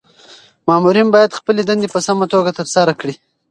مامورین 0.67 1.07
باید 1.13 1.37
خپلي 1.39 1.61
دندي 1.65 1.87
په 1.93 1.99
سمه 2.07 2.25
توګه 2.33 2.51
ترسره 2.59 2.93
کړي. 2.99 3.15